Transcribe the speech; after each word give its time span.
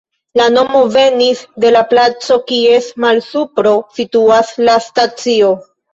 La 0.39 0.45
nomo 0.53 0.79
venis 0.93 1.43
de 1.65 1.71
la 1.75 1.83
placo, 1.91 2.37
kies 2.53 2.87
malsupro 3.05 3.75
situas 3.99 4.55
la 4.67 4.79
stacio. 4.87 5.53